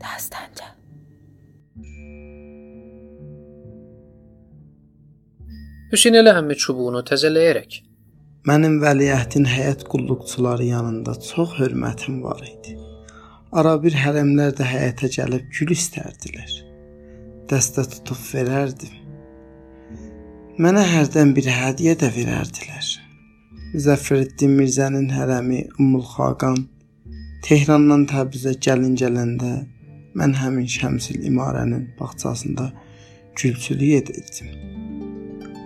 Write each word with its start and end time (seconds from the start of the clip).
Dastanca. 0.00 0.72
Hüseyn 5.92 6.18
elə 6.20 6.36
əmmi 6.38 6.56
çubuğunu 6.62 7.02
təzələyərək 7.10 7.80
Mənim 8.48 8.78
vəliəhtin 8.80 9.44
həyət 9.44 9.82
qulluqçuları 9.92 10.64
yanında 10.70 11.12
çox 11.20 11.58
hörmətim 11.58 12.22
var 12.24 12.38
idi. 12.40 12.72
Ara 13.52 13.74
bir 13.82 13.92
hərəmlər 14.00 14.54
də 14.56 14.64
həyətə 14.64 15.10
gəlib 15.12 15.50
gül 15.58 15.74
istərdilər. 15.74 16.54
Dəstə 17.50 17.84
tutub 17.92 18.22
verərdim. 18.30 18.94
Mənə 20.56 20.86
hərdən 20.88 21.34
bir 21.36 21.50
hədiyyə 21.52 21.98
də 22.00 22.08
verərdilər. 22.14 22.88
Müzəffəreddin 23.74 24.56
Mirzənin 24.56 25.10
hərəmi 25.12 25.60
Ümmül 25.76 26.06
Xaqan 26.14 26.62
Tehrandan 27.44 28.06
Təbrizə 28.08 28.54
gəlin 28.56 28.96
gələndə 28.96 29.52
mən 30.18 30.32
həmin 30.42 30.66
Şəmsil 30.76 31.24
İmarənin 31.28 31.88
bağçasında 32.00 32.72
gülçülük 33.36 34.02
edirdim. 34.02 34.48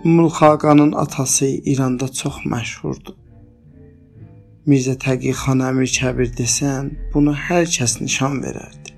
Ümmül 0.05 0.29
Xaqanın 0.29 0.91
atası 0.91 1.45
İranda 1.45 2.07
çox 2.07 2.35
məşhurdur. 2.51 3.15
Mirzə 4.69 4.95
Təqi 5.05 5.31
xan 5.41 5.59
Əmir 5.61 5.89
Kəbir 5.93 6.31
desən, 6.39 6.87
bunu 7.13 7.33
hər 7.47 7.67
kəs 7.75 7.99
nişan 8.01 8.39
verərdi. 8.45 8.93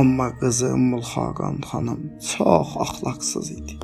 Amma 0.00 0.28
qızı 0.38 0.68
Ümmül 0.76 1.02
Xaqan 1.12 1.56
xanım 1.70 2.00
çox 2.30 2.76
axlaqsız 2.84 3.50
idi. 3.58 3.78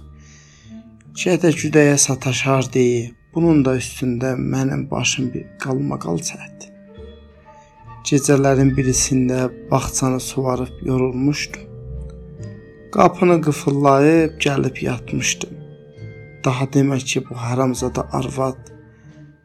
Gədə 1.22 1.50
güdəyə 1.60 1.96
sataşar 1.98 2.70
deyə, 2.74 3.10
bunun 3.34 3.64
da 3.66 3.76
üstündə 3.82 4.36
mənim 4.38 4.86
başım 4.90 5.32
bir 5.34 5.46
qalmaqal 5.62 6.22
çəkdi. 6.30 6.69
Gecələrin 8.08 8.70
birisində 8.76 9.50
bağçanı 9.70 10.20
suvarıb 10.20 10.78
yorulmuşdum. 10.86 11.66
Qapını 12.92 13.36
qıfıllayıb 13.44 14.38
gəlib 14.40 14.80
yatmışdım. 14.84 15.50
Daha 16.44 16.64
demək 16.64 17.04
ki, 17.10 17.22
bu 17.28 17.36
haramzada 17.36 18.06
arvad 18.12 18.70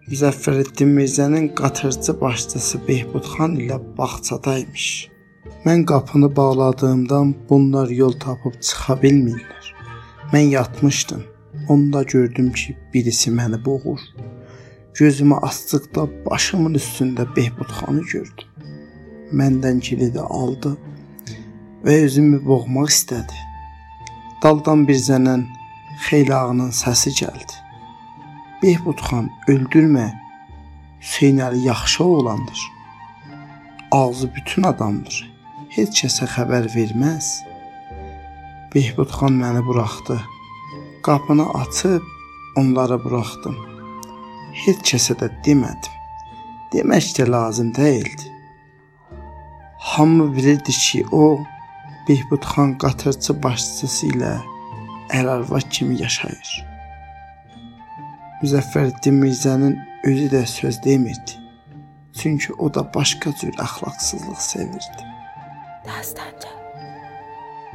Müzəffəreddin 0.08 0.94
Mirzənin 0.98 1.50
qatırcı 1.60 2.16
başçısı 2.22 2.80
Behbud 2.88 3.28
xan 3.34 3.58
ilə 3.60 3.82
bağçadaymış. 3.98 4.88
Mən 5.66 5.86
qapını 5.92 6.36
bağladığımdan 6.36 7.36
bunlar 7.50 7.90
yol 7.90 8.16
tapıb 8.26 8.56
çıxa 8.62 8.94
bilmirlər. 9.04 9.66
Mən 10.34 10.48
yatmışdım. 10.58 11.24
Onda 11.70 12.04
gördüm 12.04 12.52
ki, 12.54 12.78
birisi 12.94 13.32
məni 13.32 13.66
boğur. 13.66 14.00
Gözümü 14.96 15.36
açdıqda 15.36 16.08
başımın 16.26 16.74
üstündə 16.80 17.26
Behbud 17.36 17.72
xanı 17.80 18.02
gördüm. 18.02 18.48
Məndən 19.36 19.82
kilidi 19.84 20.22
aldı 20.22 20.72
və 21.84 21.96
özümü 22.06 22.40
boğmaq 22.46 22.94
istədi. 22.94 23.42
Daldan 24.44 24.88
bir 24.88 24.96
zənən 25.08 25.44
xeylağının 26.06 26.72
səsi 26.80 27.12
gəldi. 27.20 27.60
Behbud 28.64 29.04
xan 29.10 29.28
öldürmə. 29.52 30.08
Hüseyn 31.04 31.44
Əli 31.44 31.66
yaxşı 31.68 32.04
oğlandır. 32.04 32.62
Ağzı 33.92 34.32
bütün 34.36 34.72
adamdır. 34.72 35.22
Heç 35.76 36.04
kəsə 36.06 36.32
xəbər 36.38 36.72
verməz. 36.78 37.34
Behbud 38.72 39.12
xan 39.20 39.44
məni 39.44 39.68
buraxdı. 39.68 40.22
Qapını 41.04 41.54
açıb 41.54 42.04
onları 42.56 43.04
buraxdım. 43.04 43.75
Heç 44.64 44.80
kəsə 44.88 45.18
də 45.20 45.28
demədim. 45.46 45.96
Demək 46.74 47.12
də 47.18 47.28
lazım 47.32 47.74
deyildi. 47.76 48.32
Hamı 49.80 50.36
bilirdi 50.36 50.72
ki, 50.72 51.06
o 51.12 51.40
Behbud 52.10 52.44
xan 52.44 52.78
qatırçı 52.78 53.34
başçısı 53.44 54.08
ilə 54.14 54.32
ər-arvad 55.18 55.68
kimi 55.70 56.02
yaşayır. 56.02 56.52
Müzəffəreddin 58.42 59.20
Mirzənin 59.24 59.76
özü 60.04 60.28
də 60.36 60.46
söz 60.46 60.84
demirdi. 60.84 61.36
Çünki 62.14 62.54
o 62.54 62.74
da 62.74 62.94
başqa 62.94 63.34
cür 63.42 63.54
əxlaqsızlıq 63.66 64.42
sevirdi. 64.52 65.04
Dastanca. 65.86 66.52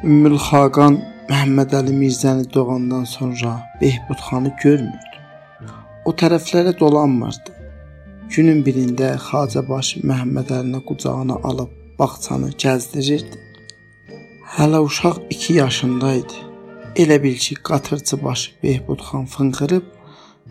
Ümmül 0.05 0.39
Xaqan 0.49 1.01
Məhəmməd 1.29 1.77
Əli 1.81 1.95
Mirzəni 2.03 2.49
doğandan 2.55 3.05
sonra 3.05 3.53
Behbud 3.81 4.21
xanı 4.31 4.57
görmürdü. 4.63 5.10
O 6.09 6.13
tərəflərə 6.17 6.73
dolanmırdı. 6.81 7.53
Günün 8.33 8.63
birində 8.65 9.11
Xacəbaş 9.21 9.89
Məhəmməd 10.07 10.53
Əlini 10.57 10.81
qucağına 10.89 11.37
alıb 11.49 11.75
bağçanı 11.99 12.55
gəzdirirdi. 12.63 13.41
Hələ 14.57 14.81
uşaq 14.87 15.19
2 15.35 15.57
yaşında 15.59 16.13
idi. 16.21 16.39
Elə 17.03 17.19
bil 17.23 17.37
ki, 17.45 17.55
qatırçı 17.69 18.17
başı 18.25 18.51
Behbud 18.63 19.01
xan 19.09 19.27
fınxırıb 19.33 19.83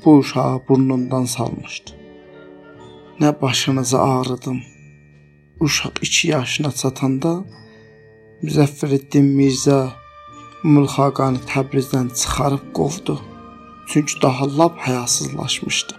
bu 0.05 0.17
uşağı 0.17 0.61
burnundan 0.67 1.25
salmışdı. 1.25 1.91
Nə 3.19 3.41
başınızı 3.41 3.99
ağrıdım. 4.01 4.61
Uşaq 5.59 5.95
2 6.01 6.27
yaşına 6.27 6.71
çatanda 6.71 7.33
Müzəffəreddin 8.43 9.33
Mirzə 9.39 9.79
Mülxaqanı 10.63 11.41
Təbrizdən 11.49 12.13
çıxarıb 12.19 12.69
qovdu. 12.77 13.19
Çünki 13.89 14.21
daha 14.21 14.57
lap 14.57 14.77
həyasızlaşmışdı. 14.79 15.93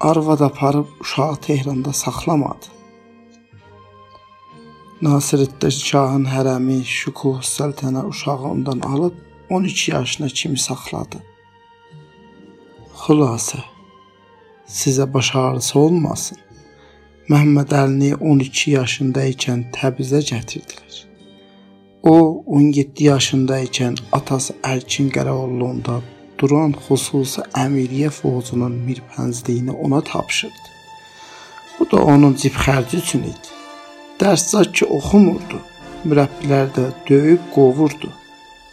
Arvad 0.00 0.40
aparıb 0.40 0.86
uşağı 1.00 1.36
Tehranda 1.36 1.92
saxlamadı. 1.92 2.66
Nasiruddin 5.02 5.68
Şahın 5.88 6.24
hərəmi 6.34 6.78
Şükuh 6.84 7.38
Səltənə 7.56 8.02
uşağı 8.06 8.42
ondan 8.52 8.80
alıb 8.80 9.14
12 9.50 9.90
yaşına 9.90 10.28
kimi 10.28 10.58
saxladı. 10.58 11.18
Xülasə 13.02 13.60
sizə 14.66 15.06
baş 15.14 15.28
ağrısı 15.36 15.78
olmasın. 15.78 16.38
Məhəmməd 17.30 17.70
Əlini 17.82 18.10
12 18.14 18.70
yaşında 18.70 19.24
ikən 19.34 19.60
Təbrizə 19.76 20.20
gətirdilər. 20.30 20.94
O 22.02 22.16
17 22.46 23.04
yaşında 23.04 23.60
ikən 23.68 23.94
atası 24.12 24.54
Ərkin 24.72 25.10
Qərəoğlu'nda 25.14 26.00
duran 26.42 26.74
xüsusi 26.84 27.44
əmiriyyə 27.64 28.10
fozunun 28.10 28.74
mirpənzliyini 28.86 29.74
ona 29.86 30.00
tapşırdı. 30.10 30.68
Bu 31.78 31.86
da 31.90 32.02
onun 32.12 32.34
cib 32.42 32.58
xərci 32.64 32.98
üçün 33.02 33.22
idi. 33.30 33.54
Dərsdə 34.20 34.64
ki 34.76 34.88
oxumurdu. 34.98 35.58
Mürəbbilər 36.06 36.68
də 36.76 36.88
döyüb 37.08 37.42
qovurdu. 37.54 38.10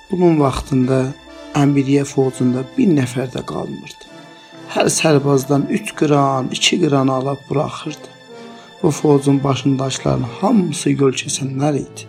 Bunun 0.09 0.39
vaxtında 0.41 0.99
əmiriyyə 1.61 2.05
fozunda 2.09 2.65
bir 2.77 2.89
nəfər 2.99 3.29
də 3.35 3.45
qalmırdı. 3.51 4.05
Hər 4.73 4.89
sərbazdan 4.93 5.67
3 5.79 5.95
qran, 6.01 6.49
2 6.53 6.81
qran 6.83 7.13
alıb 7.17 7.41
buraxırdı. 7.49 8.09
Bu 8.83 8.91
fozun 8.91 9.43
başındaşların 9.43 10.25
hamısı 10.41 10.89
yol 10.89 11.13
keçənlər 11.21 11.77
idi. 11.85 12.05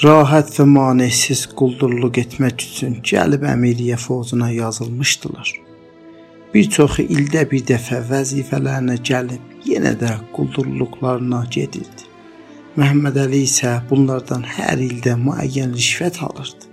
Rahat 0.00 0.48
və 0.56 0.64
manesiz 0.64 1.42
quldurluq 1.60 2.22
etmək 2.22 2.62
üçün 2.64 2.92
gəlib 3.04 3.42
əmiriyyə 3.44 3.98
fozuna 4.00 4.46
yazılmışdılar. 4.48 5.50
Bir 6.54 6.70
çoxu 6.76 7.04
ildə 7.04 7.42
bir 7.50 7.66
dəfə 7.68 7.98
vəzifələrinə 8.08 8.96
gəlib 9.10 9.68
yenə 9.68 9.92
də 10.00 10.14
quldurluqlarına 10.32 11.42
gedirdi. 11.58 12.08
Məhəmməd 12.80 13.20
Əli 13.26 13.42
isə 13.50 13.74
bunlardan 13.92 14.48
hər 14.54 14.80
ildə 14.88 15.18
müəyyən 15.20 15.76
rişvət 15.76 16.22
alırdı. 16.30 16.72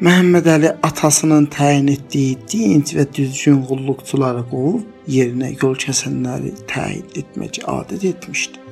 Məhəmməd 0.00 0.52
Əli 0.56 0.74
atasının 0.88 1.52
təyin 1.52 1.92
etdiyi 1.98 2.38
dinc 2.48 2.96
və 2.96 3.04
düzgün 3.20 3.66
qulluqçuları 3.68 4.48
qovub 4.48 5.12
yerinə 5.18 5.52
yol 5.60 5.76
kəsənləri 5.76 6.56
təyin 6.72 7.04
etmək 7.20 7.66
adət 7.68 8.14
etmişdi. 8.14 8.63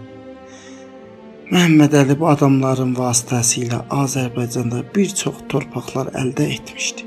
Məhəmməd 1.52 1.92
Əli 2.00 2.14
bu 2.16 2.30
adamların 2.30 2.94
vasitəsilə 2.96 3.82
Azərbaycanda 3.92 4.78
bir 4.94 5.10
çox 5.20 5.42
torpaqlar 5.52 6.08
əldə 6.16 6.46
etmişdi. 6.54 7.04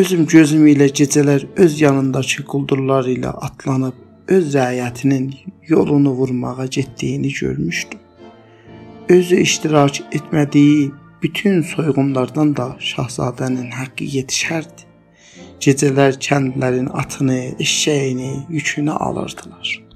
Özüm 0.00 0.22
gözüm 0.32 0.62
ilə 0.70 0.86
gecələr 1.00 1.44
öz 1.64 1.76
yanındakı 1.80 2.44
quldurlar 2.52 3.10
ilə 3.14 3.34
atlanıb 3.48 4.32
öz 4.36 4.48
rəiyyətinin 4.54 5.26
yolunu 5.72 6.14
vurmağa 6.22 6.66
getdiyini 6.78 7.34
görmüşdüm. 7.40 8.00
Özü 9.08 9.42
iştirak 9.48 10.00
etmədiyi 10.16 10.90
bütün 11.22 11.62
soyğunlardan 11.74 12.56
da 12.56 12.70
şahzadənin 12.94 13.76
haqqı 13.76 14.08
yetişərdi. 14.16 14.88
Gecələr 15.60 16.16
kəndlərin 16.16 16.88
atını, 17.04 17.40
eşşəyini, 17.60 18.32
yükünü 18.48 18.92
alırdılar. 18.92 19.89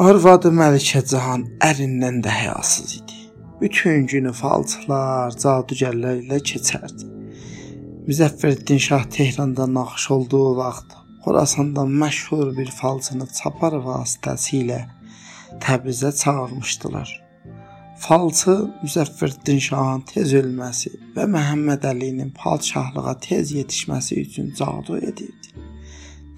Arvadı 0.00 0.48
Məlikə 0.56 1.02
Cahan 1.04 1.42
ərindən 1.60 2.22
də 2.24 2.32
həyasız 2.32 2.92
idi. 3.02 3.16
Bütün 3.60 4.06
günü 4.08 4.30
falçılar, 4.32 5.34
cadugərlər 5.42 6.22
ilə 6.22 6.38
keçərdi. 6.50 7.08
Müzəffəreddin 8.06 8.80
Şah 8.80 9.04
Tehranda 9.16 9.66
naxış 9.74 10.06
olduğu 10.16 10.56
vaxt 10.56 10.94
Xorasanda 11.24 11.84
məşhur 12.00 12.54
bir 12.58 12.70
falçını 12.78 13.26
çapar 13.40 13.76
vasitəsilə 13.88 14.80
Təbrizə 15.66 16.14
çağırmışdılar. 16.22 17.12
Falçı 18.06 18.56
Müzəffərdin 18.80 19.60
Şahın 19.68 20.06
tez 20.14 20.32
ölməsi 20.40 20.94
və 21.18 21.28
Məhəmməd 21.36 21.84
Əlinin 21.92 22.32
padşahlığa 22.40 23.18
tez 23.28 23.52
yetişməsi 23.58 24.22
üçün 24.24 24.48
cadu 24.62 24.96
edirdi. 24.96 25.52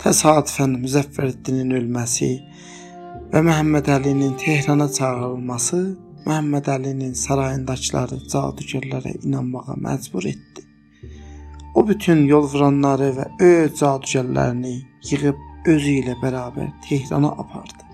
Təsadüfən 0.03 0.81
Müzəffərdinin 0.83 1.77
ölməsi 1.79 2.33
və 3.33 3.41
Məhəmməd 3.41 3.87
Əlinin 3.89 4.35
Tehrana 4.37 4.85
çağırılması 4.93 5.79
Məhəmməd 6.27 6.67
Əlinin 6.75 7.15
sarayındakıları 7.17 8.19
cadugərlərə 8.29 9.15
inanmağa 9.25 9.77
məcbur 9.87 10.27
etdi. 10.29 10.65
O 11.75 11.87
bütün 11.89 12.27
yol 12.29 12.45
vuranları 12.53 13.09
və 13.17 13.27
öz 13.47 13.73
cadugərlərini 13.81 14.75
yığıb 15.09 15.41
özü 15.73 15.97
ilə 16.03 16.19
bərabər 16.21 16.69
Tehrana 16.85 17.33
apardı. 17.45 17.89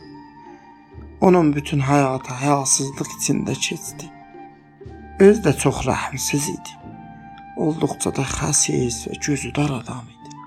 Onun 1.20 1.54
bütün 1.54 1.86
həyatı 1.86 2.34
həyasızlıq 2.42 3.16
içində 3.20 3.54
keçdi. 3.54 4.10
Öz 5.22 5.42
də 5.46 5.54
çox 5.62 5.84
rəhmsiz 5.86 6.52
idi. 6.56 6.78
Olduqca 7.62 8.10
da 8.16 8.26
xəsis 8.26 9.04
və 9.06 9.20
gözüdar 9.26 9.70
adam 9.82 10.06
idi. 10.14 10.38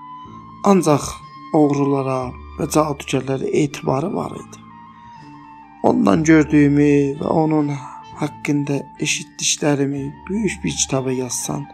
Ancaq 0.68 1.14
oğrulara 1.56 2.26
və 2.58 2.68
cadugərlərə 2.76 3.56
etibarı 3.64 4.12
var 4.12 4.36
idi. 4.36 4.61
Ondan 5.82 6.24
gördüyümü 6.24 7.18
və 7.18 7.26
onun 7.26 7.72
haqqında 8.20 8.76
eşitdiklərimi 9.00 10.02
böyük 10.28 10.60
bir 10.64 10.74
kitaba 10.82 11.12
yazsan, 11.12 11.64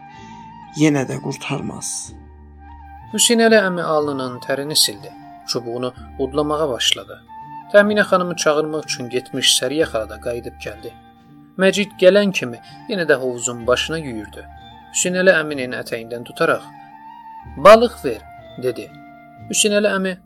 yenə 0.81 1.03
də 1.09 1.19
qurtarmaz. 1.21 1.89
Hüseynəli 3.13 3.59
əmi 3.67 3.81
alnının 3.81 4.39
tərini 4.45 4.75
sildi. 4.75 5.11
Çubuğunu 5.49 5.93
udlamağa 6.19 6.69
başladı. 6.69 7.19
Təminə 7.73 8.03
xanımı 8.09 8.35
çağırmaq 8.35 8.87
üçün 8.89 9.09
getmiş 9.09 9.53
Səriyə 9.59 9.85
xala 9.91 10.09
da 10.09 10.17
qayıdıb 10.25 10.57
gəldi. 10.65 10.93
Məcid 11.61 11.93
gələn 12.01 12.33
kimi 12.33 12.57
yenə 12.89 13.05
də 13.09 13.17
hovuzun 13.21 13.61
başına 13.67 13.97
yüyürdü. 13.97 14.45
Hüseynəli 14.93 15.35
əminin 15.37 15.77
ətəyindən 15.83 16.25
tutaraq 16.25 16.65
"Balıq 17.57 18.01
ver" 18.05 18.21
dedi. 18.63 18.89
Hüseynəli 19.49 19.89
əmi 19.97 20.17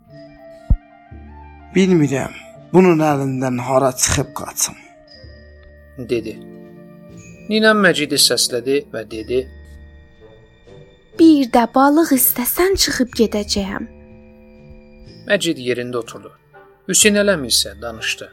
"Bilmirəm, 1.76 2.32
bunun 2.74 2.98
əlindən 3.10 3.58
hara 3.68 3.92
çıxıb 4.02 4.30
qaçım" 4.40 4.76
dedi. 6.12 6.34
Ninəm 7.50 7.82
Məcidi 7.86 8.18
səslədi 8.28 8.76
və 8.92 9.02
dedi: 9.10 9.40
"Bir 11.18 11.50
də 11.56 11.64
balıq 11.74 12.14
istəsən 12.20 12.78
çıxıb 12.82 13.10
gedəcəyəm." 13.20 13.84
Məcid 15.28 15.58
yerində 15.68 16.00
oturdu. 16.02 16.30
Hüseyn 16.88 17.16
Ələm 17.22 17.44
isə 17.48 17.70
danışdı. 17.80 18.26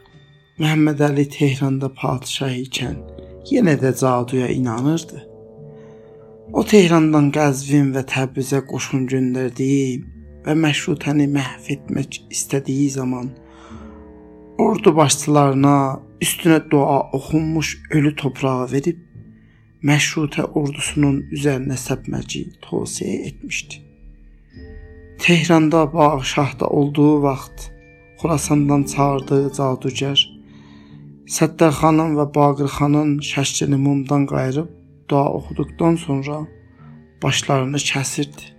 Məhəmməd 0.59 1.03
Əli 1.07 1.23
Tehranda 1.35 1.89
padşah 2.01 2.55
ikən 2.65 2.97
yenə 3.51 3.75
də 3.83 3.91
caduya 4.01 4.47
inanırdı. 4.47 5.21
O 6.53 6.63
Tehrandan 6.67 7.29
Qəzvin 7.31 7.93
və 7.95 8.03
Təbrizə 8.11 8.59
qoşun 8.67 9.05
göndərdiyi 9.07 10.01
və 10.45 10.55
məşrutəni 10.63 11.29
məhv 11.31 11.69
etmək 11.75 12.19
istədiyi 12.35 12.89
zaman 12.97 13.31
ordu 14.61 14.95
başçılarına 14.95 15.77
üstünə 16.21 16.59
dua 16.71 16.99
oxunmuş 17.17 17.69
ölü 17.97 18.11
torpağı 18.15 18.65
verib 18.71 18.99
məşrutə 19.89 20.43
ordusunun 20.59 21.17
üzərinə 21.35 21.77
səpməci 21.85 22.41
tövsiyə 22.65 23.15
etmişdi. 23.29 23.81
Tehranda 25.23 25.81
Bağşahda 25.93 26.67
olduğu 26.67 27.23
vaxt 27.23 27.71
Xorasandan 28.21 28.83
çağırdığı 28.93 29.47
cadugər 29.57 30.21
Səttər 31.37 31.73
xanım 31.81 32.17
və 32.19 32.27
Baqir 32.35 32.69
xanın 32.77 33.17
şəklini 33.31 33.77
mumdan 33.87 34.25
qayırıb 34.33 34.69
dua 35.09 35.27
oxuduqdan 35.37 35.95
sonra 36.05 36.41
başlarını 37.23 37.79
kəsirdi. 37.91 38.50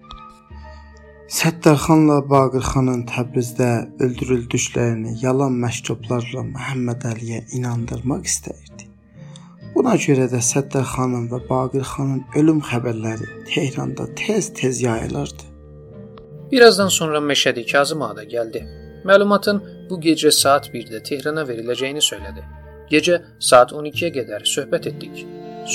Səttər 1.33 1.79
xanla 1.81 2.19
Baqir 2.29 2.61
xanın 2.61 3.07
Təbrizdə 3.09 3.67
öldürüldüklərini 4.05 5.15
yalan 5.23 5.55
məktublarla 5.63 6.43
Məhəmməd 6.45 7.07
Əliyə 7.09 7.39
inandırmaq 7.57 8.27
istəyirdi. 8.29 8.89
Buna 9.73 9.95
görə 10.03 10.27
də 10.29 10.43
Səttər 10.45 10.85
xanım 10.91 11.31
və 11.31 11.41
Baqir 11.47 11.87
xanın 11.89 12.21
ölüm 12.37 12.61
xəbərləri 12.69 13.31
Tehranda 13.49 14.11
tez-tez 14.21 14.83
yayılırdı. 14.85 15.49
Birazdan 16.51 16.93
sonra 16.99 17.25
Məşədi 17.31 17.65
Kazım 17.73 18.03
ağa 18.03 18.17
da 18.17 18.27
gəldi. 18.35 18.63
Məlumatın 19.09 19.63
bu 19.89 20.01
gecə 20.05 20.35
saat 20.43 20.69
1-də 20.75 21.01
Tehrana 21.09 21.47
veriləcəyini 21.49 22.05
söylədi. 22.11 22.45
Gecə 22.93 23.23
saat 23.41 23.73
12-yə 23.73 24.13
qədər 24.21 24.45
söhbət 24.57 24.93
etdik. 24.93 25.25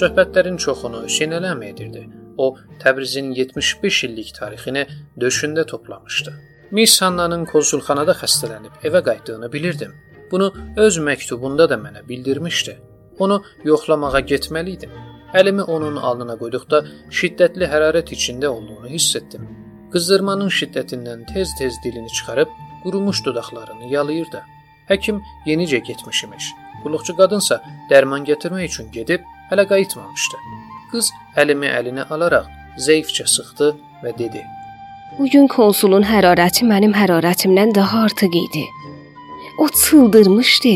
Söhbətlərin 0.04 0.62
çoxunu 0.62 1.02
Hüseyn 1.10 1.34
Ələm 1.42 1.66
edirdi. 1.72 2.06
O 2.38 2.56
Təbrizin 2.84 3.34
75 3.36 4.04
illik 4.04 4.34
tarixini 4.40 4.86
döşündə 5.20 5.66
toplamışdı. 5.66 6.34
Miss 6.72 7.02
Hannanın 7.02 7.46
konsulxanada 7.46 8.14
xəstələnib 8.22 8.84
evə 8.88 9.04
qayıtdığını 9.04 9.52
bilirdim. 9.54 9.94
Bunu 10.32 10.54
öz 10.78 10.98
məktubunda 10.98 11.70
da 11.70 11.78
mənə 11.86 12.08
bildirmişdi. 12.10 12.78
Onu 13.20 13.44
yoxlamağa 13.64 14.20
getməli 14.20 14.76
idim. 14.78 14.92
Əlimi 15.34 15.64
onun 15.64 15.96
alnına 16.10 16.36
qoyduqda 16.42 16.84
şiddətli 17.20 17.68
hərarət 17.74 18.14
içində 18.16 18.52
olduğunu 18.52 18.92
hiss 18.92 19.16
etdim. 19.20 19.48
Qızdırmanın 19.94 20.52
şiddətindən 20.60 21.26
tez-tez 21.34 21.82
dilini 21.84 22.12
çıxarıb 22.20 22.54
qurumuş 22.84 23.26
dodaqlarını 23.26 23.92
yalayırdı. 23.96 24.44
Həkim 24.92 25.22
yenicə 25.50 25.84
getmiş 25.90 26.24
imiş. 26.24 26.54
Qulluqçu 26.84 27.16
qadınsa 27.20 27.62
dərman 27.92 28.28
gətirmək 28.30 28.72
üçün 28.72 28.92
gedib 28.92 29.24
hələ 29.52 29.68
qayıtmamışdı. 29.68 30.38
Qız 30.92 31.10
əlimi 31.42 31.68
əlinə 31.68 32.06
alaraq 32.14 32.48
zəifcə 32.86 33.26
sıxdı 33.28 33.74
və 34.04 34.12
dedi: 34.18 34.42
"Bu 35.18 35.26
gün 35.34 35.48
konsulun 35.52 36.06
hərarəti 36.12 36.68
mənim 36.72 36.94
hərarətimdən 36.96 37.76
daha 37.76 38.04
artıq 38.08 38.38
idi. 38.46 38.66
O 39.60 39.68
çıldırmışdı. 39.68 40.76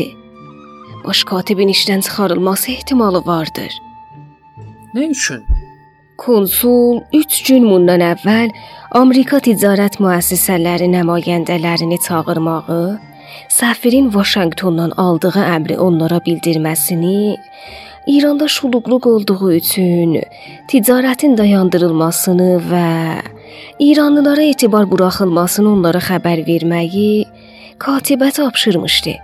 Baş 1.04 1.24
katibin 1.24 1.68
işdən 1.68 2.00
çıxarılması 2.06 2.72
ehtimalı 2.72 3.26
vardır." 3.26 3.72
"Nə 4.94 5.08
üçün?" 5.10 5.42
Konsul 6.16 7.00
3 7.12 7.42
gün 7.48 7.64
bundan 7.70 8.02
əvvəl 8.12 8.50
Amerika 9.00 9.38
ticarət 9.46 9.96
müəssisələri 10.04 10.86
nümayəndələrini 10.92 11.98
çağırmağı, 12.06 12.84
səfirin 13.58 14.12
Vaşinqtondan 14.14 14.92
aldığı 15.04 15.32
əmri 15.56 15.78
onlara 15.86 16.20
bildirməsini, 16.26 17.36
İranda 18.06 18.48
şuluqluq 18.48 19.08
olduğu 19.08 19.52
üçün 19.52 20.16
ticarətin 20.70 21.36
dayandırılmasını 21.38 22.50
və 22.70 22.88
İranlılara 23.78 24.42
etibar 24.42 24.88
buraxılmasını 24.90 25.70
onlara 25.70 26.00
xəbər 26.02 26.42
verməyi 26.48 27.24
katibə 27.78 28.32
tapşırmışdı. 28.32 29.14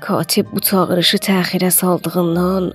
Katib 0.00 0.46
bu 0.52 0.60
çağırışı 0.60 1.18
təxirə 1.28 1.70
saldığından 1.70 2.72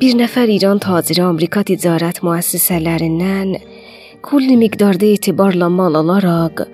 bir 0.00 0.12
nəfər 0.20 0.52
İran 0.52 0.78
taciri 0.78 1.22
Amerika 1.24 1.62
ticarət 1.64 2.20
müəssisələrindən 2.20 3.56
kulli 4.22 4.56
miqdarda 4.60 5.06
etibarla 5.06 5.68
mal 5.72 5.96
alaraq 6.02 6.66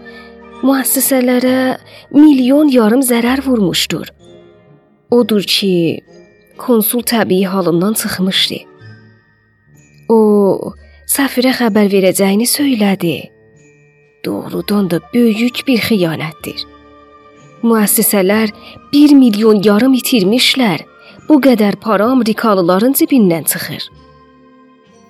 müəssisələrə 0.65 1.77
milyon 2.11 2.75
yarım 2.75 3.03
zərər 3.05 3.47
vurmuşdur. 3.47 4.11
Odur 5.11 5.43
ki, 5.43 6.01
konsul 6.59 7.03
təbii 7.03 7.45
halından 7.45 7.95
çıxmışdı. 8.01 8.59
O, 10.09 10.75
səfirə 11.09 11.55
xəbər 11.59 11.89
verəcəyini 11.93 12.47
söylədi. 12.47 13.17
Doğrudan 14.25 14.91
da 14.91 15.01
böyük 15.15 15.67
bir 15.67 15.81
xəyanətdir. 15.89 16.65
Müəssisələr 17.65 18.53
1 18.93 19.15
milyon 19.17 19.63
yarım 19.65 19.95
itirmişlər. 19.97 20.85
Bu 21.29 21.41
qədər 21.41 21.77
para 21.81 22.11
Amerikalıların 22.13 22.93
cibindən 22.93 23.47
çıxır. 23.49 23.89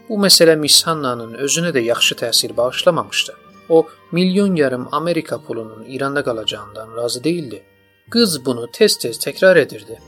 Bu 0.08 0.18
məsələ 0.22 0.54
Miss 0.56 0.84
Hannanın 0.86 1.34
özünə 1.46 1.72
də 1.74 1.82
yaxşı 1.82 2.14
təsir 2.14 2.56
bağışlamamışdı. 2.56 3.34
O, 3.68 3.86
milyon 4.12 4.54
yarım 4.54 4.88
Amerika 4.92 5.42
pulunun 5.42 5.84
İranda 5.88 6.24
qalacağından 6.24 6.96
razı 6.96 7.24
değildi. 7.24 7.62
Qız 8.10 8.46
bunu 8.46 8.66
tez-tez 8.66 9.18
təkrar 9.26 9.58
edirdi. 9.58 9.98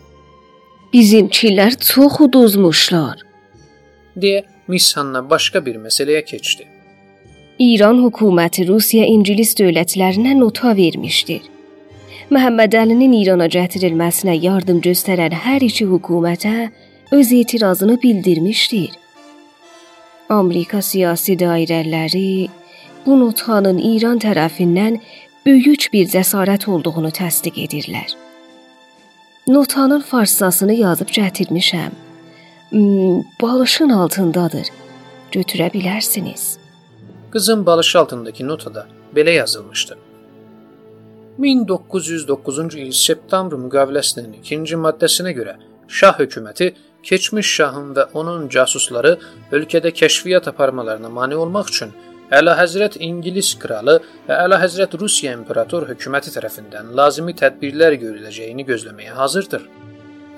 Bizimkilər 0.97 1.75
çox 1.77 2.15
uduzmuşlar. 2.25 3.17
deyə 4.23 4.39
Miss 4.73 4.97
Hanna 4.97 5.21
başqa 5.31 5.61
bir 5.67 5.77
məsələyə 5.77 6.23
keçdi. 6.25 6.65
İran 7.59 7.99
hökuməti 8.05 8.65
Rusiya 8.69 9.05
İngilis 9.05 9.53
dövlətlərinə 9.61 10.33
nota 10.41 10.73
vermişdir. 10.81 11.43
Məhəmməd 12.33 12.79
Əlinin 12.83 13.13
İrana 13.21 13.51
gətirilməsinə 13.59 14.39
yardım 14.47 14.81
göstərən 14.89 15.37
hər 15.45 15.69
iki 15.69 15.85
hökumətə 15.93 16.57
öz 17.13 17.33
etirazını 17.43 18.01
bildirmişdir. 18.03 18.91
Amerika 20.29 20.83
siyasi 20.83 21.37
dairələri 21.45 22.49
bu 23.07 23.21
notxanın 23.21 23.85
İran 23.95 24.23
tərəfindən 24.29 25.03
böyük 25.47 25.91
bir 25.93 26.09
cəsarət 26.17 26.71
olduğunu 26.73 27.13
təsdiq 27.21 27.67
edirlər. 27.67 28.26
Notanın 29.47 30.01
farsçasını 30.01 30.73
yazıb 30.73 31.09
gətirmişəm. 31.09 31.93
Hmm, 32.71 33.23
balışın 33.43 33.89
altındadır. 33.89 34.67
Götürə 35.33 35.69
bilərsiniz. 35.75 36.57
Qızın 37.31 37.67
balış 37.67 37.97
altındakı 37.97 38.49
notada 38.49 38.87
belə 39.17 39.31
yazılmışdı. 39.31 39.99
1909-cu 41.39 42.79
il 42.79 42.93
septembr 42.93 43.55
müqaviləsinin 43.55 44.35
ikinci 44.41 44.77
maddəsinə 44.77 45.31
görə 45.39 45.55
Şah 45.89 46.19
hökuməti 46.19 46.73
keçmiş 47.03 47.55
şahın 47.57 47.95
və 47.95 48.09
onun 48.15 48.49
casusları 48.49 49.19
ölkədə 49.53 49.95
kəşfiyyat 50.01 50.49
aparmalarına 50.49 51.09
mane 51.09 51.37
olmaq 51.37 51.69
üçün 51.69 51.93
Əlahəzrət 52.35 52.97
İngilis 53.07 53.53
kralı 53.63 54.01
və 54.27 54.37
Əlahəzrət 54.49 54.97
Rusiya 54.99 55.31
imperator 55.37 55.85
hökuməti 55.87 56.33
tərəfindən 56.35 56.89
lazımi 56.99 57.37
tədbirlər 57.39 57.95
görüləcəyini 58.03 58.65
gözləməyə 58.67 59.15
hazırdır. 59.15 59.69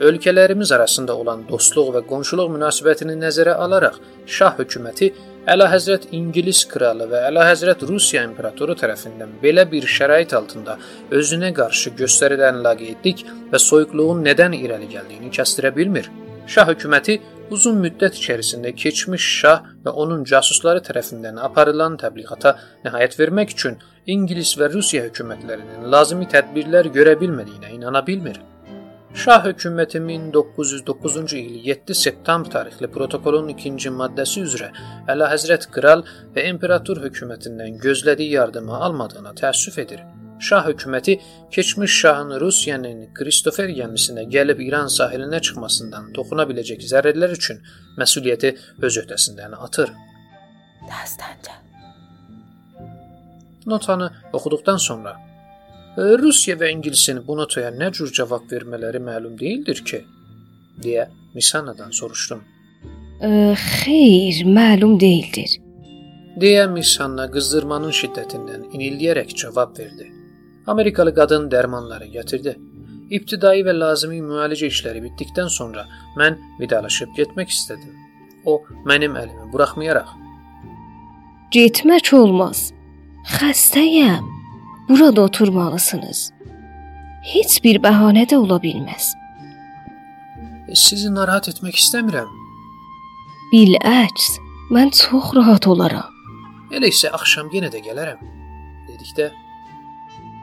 Ölkələrimiz 0.05 0.73
arasında 0.77 1.17
olan 1.17 1.47
dostluq 1.49 1.89
və 1.97 2.05
qonşuluq 2.11 2.53
münasibətini 2.53 3.17
nəzərə 3.23 3.57
alaraq 3.65 3.97
Şah 4.27 4.61
hökuməti 4.61 5.11
Əlahəzrət 5.49 6.11
İngilis 6.13 6.67
kralı 6.69 7.09
və 7.09 7.25
Əlahəzrət 7.31 7.89
Rusiya 7.89 8.29
imperatoru 8.29 8.77
tərəfindən 8.77 9.39
belə 9.43 9.65
bir 9.73 9.89
şərait 9.89 10.37
altında 10.37 10.77
özünə 11.09 11.55
qarşı 11.57 11.97
göstərilən 12.05 12.61
laqeydlik 12.69 13.25
və 13.49 13.65
soyuqluğun 13.71 14.27
nədən 14.29 14.61
irəli 14.61 14.93
gəldiyini 14.93 15.33
kəstirə 15.41 15.73
bilmir. 15.73 16.13
Şah 16.49 16.65
hökuməti 16.71 17.19
uzun 17.53 17.77
müddət 17.83 18.15
içərisində 18.17 18.71
keçmiş 18.83 19.25
şah 19.41 19.67
və 19.85 19.93
onun 20.03 20.23
casusları 20.31 20.81
tərəfindən 20.87 21.37
aparılan 21.45 21.99
təbliğata 22.01 22.55
nəhayət 22.87 23.17
vermək 23.19 23.53
üçün 23.57 23.77
İngilis 24.15 24.55
və 24.57 24.71
Rusiya 24.73 25.03
hökumətlərinin 25.11 25.91
lazımi 25.93 26.29
tədbirlər 26.33 26.89
görə 26.95 27.19
bilmədiyinə 27.21 27.75
inana 27.75 28.01
bilmir. 28.07 28.41
Şah 29.13 29.45
hökuməti 29.45 30.01
1909-cu 30.07 31.37
il 31.37 31.59
7 31.67 31.97
septembr 32.05 32.49
tarixli 32.55 32.89
protokolun 32.97 33.53
2-ci 33.53 33.93
maddəsi 34.01 34.47
üzrə 34.49 34.71
Əlahəzrət 35.13 35.69
kral 35.75 36.07
və 36.37 36.49
imperator 36.49 37.03
hökumətindən 37.05 37.77
gözlədiyi 37.85 38.39
yardımı 38.39 38.81
almadığına 38.89 39.37
təəssüf 39.43 39.79
edir. 39.85 40.01
Şah 40.41 40.67
hökuməti 40.69 41.21
keçmiş 41.51 41.93
şahın 42.01 42.41
Rusiyanın 42.41 43.01
Kristofer 43.15 43.71
gəmisinə 43.81 44.25
gəlib 44.35 44.61
İran 44.63 44.91
sahilinə 44.99 45.41
çıxmasından 45.47 46.13
toxuna 46.17 46.45
biləcək 46.51 46.85
zərərlər 46.93 47.35
üçün 47.35 47.63
məsuliyyəti 47.99 48.55
öz 48.83 48.99
öhdəsindən 49.03 49.57
atır. 49.67 49.91
Dastanca. 50.91 51.55
Notanı 53.67 54.13
oxuduqdan 54.33 54.77
sonra 54.77 55.17
Rusiya 55.99 56.57
və 56.57 56.71
İngilisin 56.71 57.25
bu 57.27 57.37
notaya 57.37 57.73
nə 57.75 57.91
cür 57.93 58.13
cavab 58.13 58.47
vermələri 58.53 59.01
məlum 59.03 59.35
deyildir 59.39 59.83
ki, 59.85 60.05
deyə 60.85 61.09
Misanadan 61.35 61.91
soruşdum. 61.91 62.45
Ə, 63.21 63.31
xeyr, 63.59 64.45
məlum 64.47 64.95
deyildir. 65.01 65.59
deyə 66.39 66.69
Misanna 66.71 67.27
qızdırmanın 67.35 67.91
şiddətindən 68.01 68.69
inildiyərək 68.71 69.35
cavab 69.43 69.75
verdi. 69.79 70.07
Amerikalı 70.69 71.15
qadın 71.15 71.49
dərmanları 71.53 72.11
gətirdi. 72.13 72.55
İbtidai 73.17 73.63
və 73.65 73.73
lazımi 73.73 74.21
müalicə 74.21 74.69
işləri 74.69 75.01
bitdikdən 75.07 75.49
sonra 75.49 75.87
mən 76.21 76.37
vidalaşıb 76.61 77.15
getmək 77.17 77.53
istədim. 77.57 77.95
O 78.45 78.61
mənim 78.89 79.17
əlimi 79.17 79.53
buraxmayaraq 79.53 80.17
Getmək 81.51 82.13
olmaz. 82.13 82.75
Xəstəyəm. 83.25 84.27
Burada 84.89 85.23
oturmalısınız. 85.23 86.19
Heç 87.25 87.55
bir 87.65 87.81
bəhanə 87.81 88.27
də 88.29 88.37
ola 88.37 88.59
bilməz. 88.61 89.15
sizi 90.75 91.09
narahat 91.15 91.49
etmək 91.49 91.81
istəmirəm. 91.81 92.29
Biləks, 93.53 94.27
mən 94.71 94.93
çox 94.93 95.33
rahat 95.37 95.67
olaram. 95.67 96.13
Elə 96.71 96.93
isə 96.93 97.09
axşam 97.17 97.49
yenə 97.53 97.73
də 97.73 97.81
gələrəm. 97.81 98.21
Dedikdə 98.89 99.31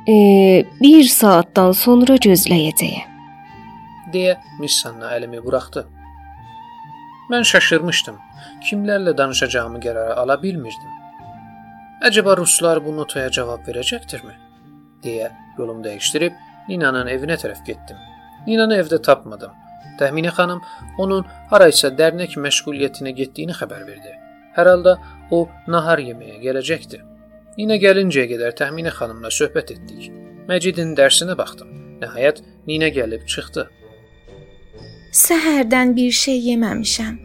E, 0.08 0.16
bir 0.82 1.04
saatdan 1.10 1.72
sonra 1.72 2.16
gözləyəcəyəm. 2.28 3.12
deyə 4.14 4.38
Missanna 4.60 5.12
əlimi 5.18 5.42
buraxdı. 5.44 5.86
Mən 7.32 7.44
şaşırmışdım. 7.52 8.20
Kimlərlə 8.68 9.16
danışacağımı 9.18 9.82
qərara 9.82 10.14
ala 10.22 10.38
bilmirdim. 10.42 10.94
Əcəba 12.06 12.38
ruslar 12.38 12.84
bu 12.86 12.94
notaya 12.96 13.32
cavab 13.32 13.66
verəcəkdirmi? 13.68 14.36
deyə 15.06 15.32
yolumu 15.58 15.84
dəyişdirib 15.86 16.38
Ninanın 16.70 17.10
evinə 17.14 17.38
tərəf 17.38 17.62
getdim. 17.66 17.98
Ninanı 18.48 18.80
evdə 18.82 18.98
tapmadım. 19.08 19.52
Təxminə 20.00 20.32
xanım 20.38 20.64
onun 21.02 21.28
haraysa 21.52 21.92
dərnək 22.00 22.40
məşğuliyyətinə 22.42 23.14
getdiyini 23.20 23.54
xəbər 23.60 23.84
verdi. 23.86 24.16
Hər 24.56 24.70
halda 24.72 24.96
o 25.32 25.46
nahar 25.70 26.02
yeməyə 26.02 26.40
gələcəkdi. 26.42 27.02
Nina 27.56 27.78
gəlincəyə 27.80 28.28
qədər 28.34 28.56
Təxminə 28.60 28.92
xanımla 28.92 29.30
söhbət 29.32 29.72
etdik. 29.78 30.10
Məcidin 30.50 30.92
dərsinə 30.98 31.38
baxdım. 31.40 31.70
Nəhayət 32.02 32.42
Nina 32.68 32.90
gəlib 32.92 33.24
çıxdı. 33.32 33.64
Səhərdən 35.16 35.96
bir 35.96 36.12
şey 36.12 36.42
yeməmişəm. 36.50 37.16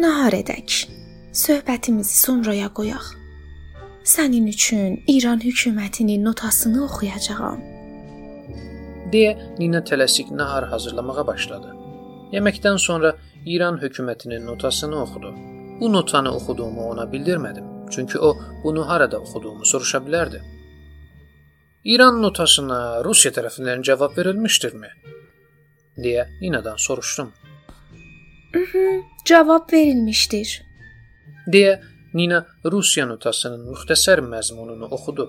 Nahar 0.00 0.38
edək. 0.38 0.86
Söhbətimizi 1.44 2.16
sonraya 2.24 2.72
qoyaq. 2.78 3.12
Sənin 4.06 4.48
üçün 4.48 5.02
İran 5.12 5.44
hökumətinin 5.44 6.24
notasını 6.24 6.84
oxuyacağam. 6.88 7.60
deyə 9.12 9.36
Nina 9.58 9.80
tələsik 9.88 10.32
nahar 10.40 10.70
hazırlamağa 10.72 11.26
başladı. 11.26 11.74
Yeməkdən 12.32 12.78
sonra 12.78 13.16
İran 13.46 13.76
hökumətinin 13.82 14.46
notasını 14.46 15.02
oxudu. 15.02 15.34
Bu 15.80 15.92
notanı 15.92 16.30
oxuduğumu 16.36 16.88
ona 16.90 17.04
bildirmədim, 17.12 17.64
çünki 17.90 18.18
o 18.18 18.36
bunu 18.64 18.88
harada 18.88 19.20
oxuduğumu 19.20 19.64
soruşa 19.64 19.98
bilərdi. 19.98 20.42
İran 21.84 22.22
notasına 22.22 23.04
Rusiya 23.04 23.32
tərəfindən 23.32 23.82
cavab 23.82 24.18
verilmişdirmi? 24.18 24.88
deyə 25.98 26.26
Ninadan 26.40 26.76
soruşdum. 26.76 27.32
Cavab 29.24 29.72
verilmişdir. 29.72 30.62
deyə 31.52 31.80
Nina 32.14 32.44
Rusiya 32.64 33.06
notasının 33.06 33.66
müxtəsər 33.72 34.22
məzmununu 34.24 34.88
oxudu. 34.96 35.26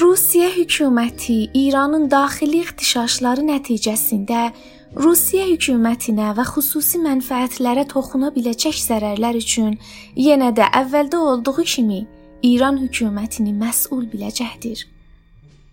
Rusiya 0.00 0.48
hökuməti 0.50 1.50
İranın 1.54 2.08
daxili 2.10 2.62
ixtişaşları 2.64 3.44
nəticəsində 3.52 4.50
Rusiya 4.90 5.44
hökumətinə 5.46 6.32
və 6.34 6.42
xüsusi 6.48 6.98
mənfəətlərə 6.98 7.84
toxuna 7.92 8.32
biləcək 8.34 8.74
zərərlər 8.74 9.36
üçün 9.38 9.76
yenə 10.18 10.48
də 10.50 10.66
əvvəldə 10.80 11.18
olduğu 11.30 11.62
kimi 11.62 11.98
İran 12.42 12.80
hökumətini 12.82 13.52
məsul 13.54 14.08
biləcəkdir. 14.10 14.82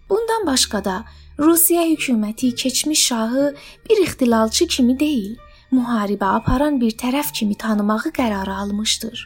Bundan 0.09 0.45
başqa 0.45 0.83
da 0.85 0.97
Rusiya 1.39 1.87
hökuməti 1.89 2.53
keçmiş 2.55 3.05
şahı 3.07 3.55
bir 3.89 4.03
ixtilalçı 4.03 4.67
kimi 4.67 4.99
deyil, 4.99 5.33
müharibə 5.71 6.29
aparan 6.37 6.77
bir 6.81 6.93
tərəf 6.93 7.33
kimi 7.33 7.57
tanımağı 7.57 8.13
qərara 8.13 8.59
almışdır. 8.65 9.25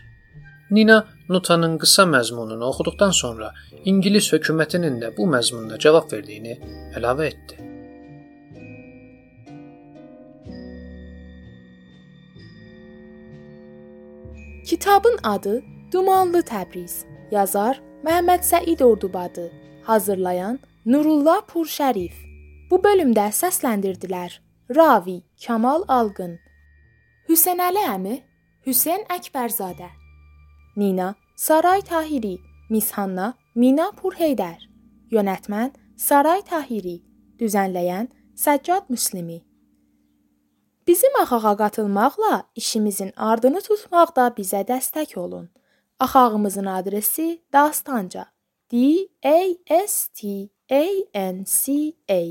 Nina 0.72 1.04
notanın 1.30 1.76
qısa 1.78 2.08
məzmununu 2.08 2.64
oxuduqdan 2.64 3.12
sonra 3.12 3.52
İngilis 3.86 4.32
hökumətinin 4.34 5.02
də 5.04 5.12
bu 5.18 5.28
məzmunda 5.28 5.80
cavab 5.80 6.08
verdiyini 6.14 6.56
əlavə 6.96 7.28
etdi. 7.28 7.71
Kitabın 14.72 15.20
adı 15.24 15.64
Dumanlı 15.92 16.40
Təbriz. 16.48 17.04
Yazar 17.32 17.82
Məhəmməd 18.04 18.44
Səid 18.48 18.84
Ordubadı. 18.84 19.52
Hazırlayan 19.84 20.60
Nurullah 20.86 21.42
Purşərif. 21.50 22.14
Bu 22.70 22.80
bölümdə 22.80 23.26
səsləndirdilər: 23.36 24.32
Ravi 24.76 25.18
Kamal 25.46 25.84
Alqın, 25.88 26.38
Hüseynəli 27.28 27.84
əmi 27.98 28.16
Hüseyn 28.68 29.04
Əkbərzadə, 29.12 29.92
Nina 30.78 31.16
Saray 31.36 31.82
Tahiri, 31.82 32.38
Mishanna 32.70 33.34
Mina 33.56 33.92
Purheydər, 34.00 34.60
yönetmən 35.12 35.76
Saray 35.98 36.48
Tahiri, 36.48 37.02
düzənləyən 37.40 38.08
Səccad 38.36 38.88
Müslimi. 38.88 39.42
Bizim 40.92 41.16
axağa 41.22 41.58
qatılmaqla 41.58 42.44
işimizin 42.56 43.12
ardını 43.16 43.62
tutmaqda 43.68 44.26
bizə 44.38 44.62
dəstək 44.72 45.14
olun. 45.20 45.46
Axağımızın 46.00 46.66
adresi 46.66 47.28
Dastanca. 47.54 48.26
D 48.72 48.76
A 49.24 49.40
S 49.88 49.96
T 50.18 50.50
A 50.70 50.84
N 51.34 51.46
C 51.48 51.94
A 52.10 52.22